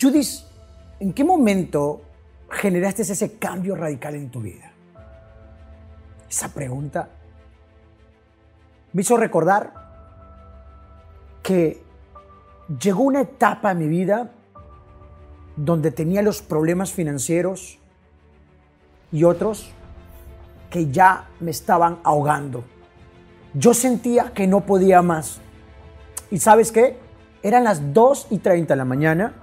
Judith, 0.00 0.44
¿en 1.00 1.12
qué 1.12 1.22
momento 1.22 2.02
generaste 2.50 3.02
ese 3.02 3.38
cambio 3.38 3.76
radical 3.76 4.14
en 4.14 4.30
tu 4.30 4.40
vida? 4.40 4.72
Esa 6.28 6.48
pregunta 6.48 7.08
me 8.92 9.02
hizo 9.02 9.16
recordar 9.16 9.72
que 11.42 11.82
llegó 12.80 13.02
una 13.02 13.20
etapa 13.20 13.70
en 13.70 13.78
mi 13.78 13.88
vida 13.88 14.30
donde 15.56 15.90
tenía 15.90 16.22
los 16.22 16.40
problemas 16.40 16.92
financieros 16.92 17.78
y 19.10 19.24
otros 19.24 19.70
que 20.70 20.90
ya 20.90 21.28
me 21.40 21.50
estaban 21.50 21.98
ahogando. 22.02 22.64
Yo 23.54 23.74
sentía 23.74 24.32
que 24.32 24.46
no 24.46 24.62
podía 24.62 25.02
más. 25.02 25.40
¿Y 26.30 26.38
sabes 26.38 26.72
qué? 26.72 26.98
Eran 27.42 27.64
las 27.64 27.92
2 27.92 28.28
y 28.30 28.38
30 28.38 28.72
de 28.72 28.78
la 28.78 28.86
mañana 28.86 29.41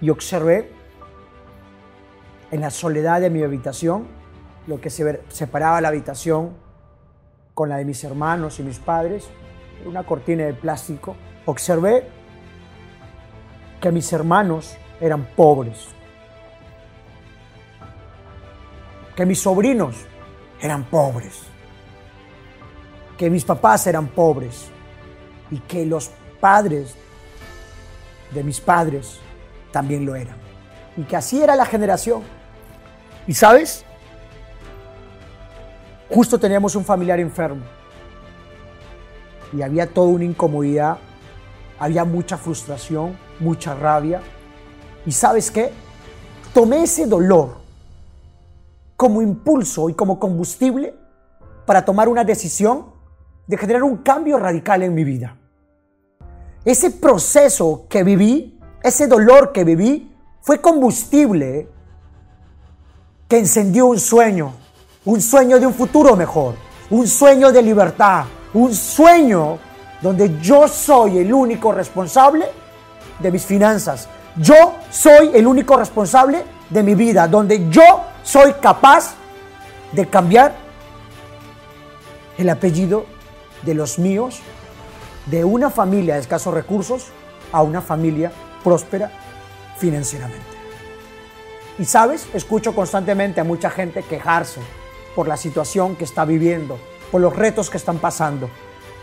y 0.00 0.10
observé 0.10 0.70
en 2.50 2.60
la 2.60 2.70
soledad 2.70 3.20
de 3.20 3.30
mi 3.30 3.42
habitación, 3.42 4.06
lo 4.66 4.80
que 4.80 4.90
se 4.90 5.22
separaba 5.28 5.80
la 5.80 5.88
habitación 5.88 6.54
con 7.54 7.68
la 7.68 7.76
de 7.76 7.84
mis 7.84 8.02
hermanos 8.04 8.60
y 8.60 8.62
mis 8.62 8.78
padres, 8.78 9.28
una 9.84 10.04
cortina 10.04 10.44
de 10.44 10.54
plástico, 10.54 11.16
observé 11.46 12.08
que 13.80 13.92
mis 13.92 14.12
hermanos 14.12 14.76
eran 15.00 15.24
pobres, 15.36 15.88
que 19.16 19.26
mis 19.26 19.40
sobrinos 19.40 19.96
eran 20.60 20.84
pobres, 20.84 21.42
que 23.16 23.30
mis 23.30 23.44
papás 23.44 23.86
eran 23.86 24.08
pobres 24.08 24.68
y 25.50 25.58
que 25.60 25.84
los 25.84 26.10
padres 26.40 26.96
de 28.32 28.44
mis 28.44 28.60
padres 28.60 29.20
también 29.72 30.04
lo 30.04 30.14
eran. 30.14 30.36
Y 30.96 31.02
que 31.02 31.16
así 31.16 31.42
era 31.42 31.56
la 31.56 31.64
generación. 31.64 32.22
¿Y 33.26 33.34
sabes? 33.34 33.84
Justo 36.10 36.38
teníamos 36.38 36.74
un 36.74 36.84
familiar 36.84 37.20
enfermo. 37.20 37.62
Y 39.52 39.62
había 39.62 39.86
toda 39.86 40.08
una 40.08 40.24
incomodidad, 40.24 40.98
había 41.78 42.04
mucha 42.04 42.36
frustración, 42.36 43.16
mucha 43.40 43.74
rabia. 43.74 44.20
¿Y 45.06 45.12
sabes 45.12 45.50
qué? 45.50 45.70
Tomé 46.52 46.82
ese 46.82 47.06
dolor 47.06 47.58
como 48.96 49.22
impulso 49.22 49.88
y 49.88 49.94
como 49.94 50.18
combustible 50.18 50.94
para 51.64 51.84
tomar 51.84 52.08
una 52.08 52.24
decisión 52.24 52.86
de 53.46 53.56
generar 53.56 53.82
un 53.82 53.98
cambio 53.98 54.38
radical 54.38 54.82
en 54.82 54.94
mi 54.94 55.04
vida. 55.04 55.36
Ese 56.64 56.90
proceso 56.90 57.86
que 57.88 58.02
viví, 58.02 58.57
ese 58.82 59.06
dolor 59.06 59.52
que 59.52 59.64
viví, 59.64 60.14
fue 60.40 60.60
combustible 60.60 61.68
que 63.28 63.38
encendió 63.38 63.86
un 63.86 64.00
sueño, 64.00 64.54
un 65.04 65.20
sueño 65.20 65.58
de 65.58 65.66
un 65.66 65.74
futuro 65.74 66.16
mejor, 66.16 66.54
un 66.90 67.06
sueño 67.06 67.52
de 67.52 67.62
libertad, 67.62 68.24
un 68.54 68.74
sueño 68.74 69.58
donde 70.00 70.38
yo 70.40 70.68
soy 70.68 71.18
el 71.18 71.32
único 71.32 71.72
responsable 71.72 72.46
de 73.18 73.30
mis 73.30 73.44
finanzas. 73.44 74.08
Yo 74.36 74.76
soy 74.90 75.32
el 75.34 75.46
único 75.46 75.76
responsable 75.76 76.44
de 76.70 76.82
mi 76.82 76.94
vida, 76.94 77.26
donde 77.26 77.68
yo 77.68 77.82
soy 78.22 78.54
capaz 78.54 79.14
de 79.92 80.06
cambiar 80.06 80.54
el 82.38 82.48
apellido 82.48 83.06
de 83.62 83.74
los 83.74 83.98
míos, 83.98 84.40
de 85.26 85.44
una 85.44 85.68
familia 85.68 86.14
de 86.14 86.20
escasos 86.20 86.54
recursos 86.54 87.08
a 87.52 87.62
una 87.62 87.82
familia 87.82 88.32
próspera 88.68 89.10
financieramente. 89.78 90.44
Y 91.78 91.86
sabes, 91.86 92.28
escucho 92.34 92.74
constantemente 92.74 93.40
a 93.40 93.44
mucha 93.44 93.70
gente 93.70 94.02
quejarse 94.02 94.60
por 95.16 95.26
la 95.26 95.38
situación 95.38 95.96
que 95.96 96.04
está 96.04 96.26
viviendo, 96.26 96.78
por 97.10 97.22
los 97.22 97.34
retos 97.34 97.70
que 97.70 97.78
están 97.78 97.98
pasando. 97.98 98.50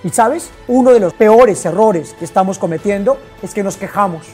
Y 0.04 0.10
sabes, 0.10 0.52
uno 0.68 0.92
de 0.92 1.00
los 1.00 1.14
peores 1.14 1.66
errores 1.66 2.14
que 2.14 2.26
estamos 2.26 2.60
cometiendo 2.60 3.18
es 3.42 3.56
que 3.56 3.64
nos 3.64 3.76
quejamos. 3.76 4.28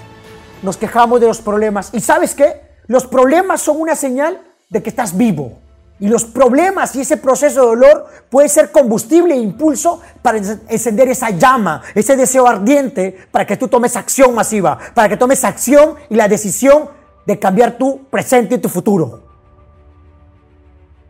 Nos 0.64 0.76
quejamos 0.76 1.22
de 1.22 1.28
los 1.28 1.40
problemas. 1.40 1.92
¿Y 1.94 2.02
sabes 2.02 2.36
qué? 2.36 2.62
Los 2.88 3.08
problemas 3.08 3.62
son 3.62 3.80
una 3.80 3.96
señal 3.96 4.42
de 4.70 4.84
que 4.84 4.90
estás 4.90 5.16
vivo. 5.16 5.60
Y 6.02 6.08
los 6.08 6.26
problemas 6.26 6.96
y 6.96 7.02
ese 7.02 7.16
proceso 7.16 7.62
de 7.62 7.68
dolor 7.68 8.08
puede 8.32 8.50
ser 8.50 8.72
combustible 8.72 9.36
e 9.36 9.38
impulso 9.38 10.02
para 10.24 10.40
encender 10.40 11.08
esa 11.10 11.30
llama, 11.30 11.84
ese 11.94 12.18
deseo 12.18 12.48
ardiente 12.48 13.16
para 13.30 13.46
que 13.46 13.56
tú 13.56 13.68
tomes 13.68 13.96
acción 13.96 14.34
masiva, 14.34 14.80
para 14.96 15.08
que 15.08 15.16
tomes 15.16 15.44
acción 15.44 15.94
y 16.10 16.16
la 16.16 16.28
decisión 16.28 16.90
de 17.28 17.38
cambiar 17.38 17.78
tu 17.78 18.06
presente 18.06 18.56
y 18.56 18.58
tu 18.58 18.68
futuro. 18.68 19.22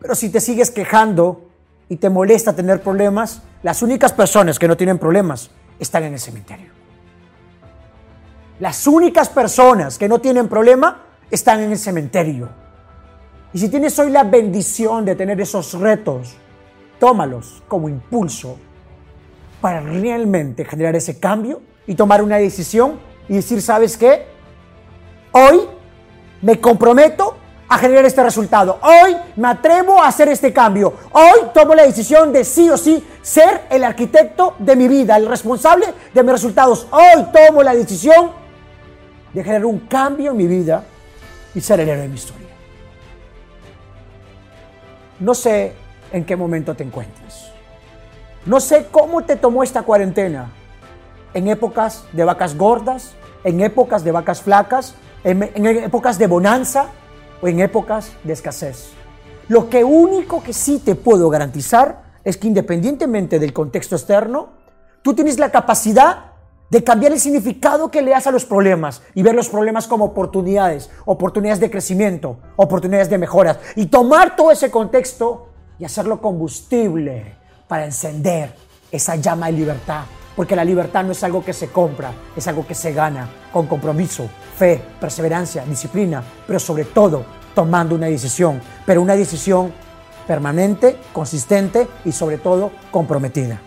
Pero 0.01 0.13
si 0.13 0.27
te 0.27 0.41
sigues 0.41 0.69
quejando 0.69 1.47
y 1.87 1.95
te 1.95 2.09
molesta 2.09 2.53
tener 2.53 2.83
problemas, 2.83 3.43
las 3.63 3.81
únicas 3.81 4.11
personas 4.11 4.59
que 4.59 4.67
no 4.67 4.75
tienen 4.75 4.99
problemas 4.99 5.51
están 5.79 6.03
en 6.03 6.11
el 6.11 6.19
cementerio. 6.19 6.69
Las 8.59 8.85
únicas 8.87 9.29
personas 9.29 9.97
que 9.97 10.09
no 10.09 10.19
tienen 10.19 10.49
problema 10.49 11.03
están 11.29 11.61
en 11.61 11.71
el 11.71 11.77
cementerio. 11.77 12.60
Y 13.53 13.59
si 13.59 13.67
tienes 13.67 13.97
hoy 13.99 14.09
la 14.09 14.23
bendición 14.23 15.03
de 15.03 15.15
tener 15.15 15.41
esos 15.41 15.73
retos, 15.73 16.35
tómalos 16.99 17.61
como 17.67 17.89
impulso 17.89 18.57
para 19.59 19.81
realmente 19.81 20.63
generar 20.63 20.95
ese 20.95 21.19
cambio 21.19 21.61
y 21.85 21.95
tomar 21.95 22.23
una 22.23 22.37
decisión 22.37 22.99
y 23.27 23.35
decir, 23.35 23.61
¿sabes 23.61 23.97
qué? 23.97 24.25
Hoy 25.33 25.61
me 26.41 26.61
comprometo 26.61 27.35
a 27.67 27.77
generar 27.77 28.05
este 28.05 28.23
resultado. 28.23 28.79
Hoy 28.81 29.17
me 29.35 29.49
atrevo 29.49 30.01
a 30.01 30.07
hacer 30.07 30.29
este 30.29 30.53
cambio. 30.53 30.93
Hoy 31.11 31.49
tomo 31.53 31.75
la 31.75 31.83
decisión 31.83 32.31
de 32.31 32.45
sí 32.45 32.69
o 32.69 32.77
sí 32.77 33.05
ser 33.21 33.63
el 33.69 33.83
arquitecto 33.83 34.55
de 34.59 34.75
mi 34.77 34.87
vida, 34.87 35.17
el 35.17 35.27
responsable 35.27 35.87
de 36.13 36.23
mis 36.23 36.31
resultados. 36.31 36.87
Hoy 36.91 37.25
tomo 37.33 37.63
la 37.63 37.73
decisión 37.73 38.31
de 39.33 39.43
generar 39.43 39.65
un 39.65 39.79
cambio 39.79 40.31
en 40.31 40.37
mi 40.37 40.47
vida 40.47 40.85
y 41.53 41.59
ser 41.59 41.81
el 41.81 41.89
héroe 41.89 42.03
de 42.03 42.07
mi 42.09 42.15
historia. 42.15 42.47
No 45.21 45.35
sé 45.35 45.73
en 46.11 46.25
qué 46.25 46.35
momento 46.35 46.75
te 46.75 46.83
encuentras. 46.83 47.51
No 48.45 48.59
sé 48.59 48.87
cómo 48.89 49.23
te 49.23 49.35
tomó 49.35 49.61
esta 49.61 49.83
cuarentena. 49.83 50.51
En 51.35 51.47
épocas 51.47 52.05
de 52.11 52.25
vacas 52.25 52.57
gordas, 52.57 53.13
en 53.43 53.61
épocas 53.61 54.03
de 54.03 54.11
vacas 54.11 54.41
flacas, 54.41 54.95
en, 55.23 55.43
épocas 55.43 56.17
de 56.17 56.25
bonanza 56.25 56.87
o 57.39 57.47
en 57.47 57.59
épocas 57.59 58.13
de 58.23 58.33
escasez. 58.33 58.89
Lo 59.47 59.69
que 59.69 59.83
único 59.83 60.41
que 60.41 60.53
sí 60.53 60.79
te 60.79 60.95
puedo 60.95 61.29
garantizar 61.29 62.01
es 62.23 62.37
que 62.37 62.47
independientemente 62.47 63.37
del 63.37 63.53
contexto 63.53 63.95
externo, 63.95 64.49
tú 65.03 65.13
tienes 65.13 65.37
la 65.37 65.51
capacidad 65.51 66.30
de 66.71 66.83
cambiar 66.85 67.11
el 67.11 67.19
significado 67.19 67.91
que 67.91 68.01
le 68.01 68.11
das 68.11 68.27
a 68.27 68.31
los 68.31 68.45
problemas 68.45 69.01
y 69.13 69.21
ver 69.23 69.35
los 69.35 69.49
problemas 69.49 69.87
como 69.87 70.05
oportunidades, 70.05 70.89
oportunidades 71.03 71.59
de 71.59 71.69
crecimiento, 71.69 72.37
oportunidades 72.55 73.09
de 73.09 73.17
mejoras 73.17 73.59
y 73.75 73.87
tomar 73.87 74.37
todo 74.37 74.51
ese 74.51 74.71
contexto 74.71 75.49
y 75.77 75.83
hacerlo 75.83 76.21
combustible 76.21 77.35
para 77.67 77.83
encender 77.83 78.55
esa 78.89 79.17
llama 79.17 79.47
de 79.47 79.51
libertad. 79.51 80.03
Porque 80.33 80.55
la 80.55 80.63
libertad 80.63 81.03
no 81.03 81.11
es 81.11 81.21
algo 81.25 81.43
que 81.43 81.51
se 81.51 81.67
compra, 81.67 82.13
es 82.37 82.47
algo 82.47 82.65
que 82.65 82.73
se 82.73 82.93
gana 82.93 83.29
con 83.51 83.67
compromiso, 83.67 84.29
fe, 84.57 84.81
perseverancia, 84.97 85.65
disciplina, 85.65 86.23
pero 86.47 86.57
sobre 86.57 86.85
todo 86.85 87.25
tomando 87.53 87.95
una 87.95 88.07
decisión, 88.07 88.61
pero 88.85 89.01
una 89.01 89.17
decisión 89.17 89.73
permanente, 90.25 90.97
consistente 91.11 91.85
y 92.05 92.13
sobre 92.13 92.37
todo 92.37 92.71
comprometida. 92.91 93.59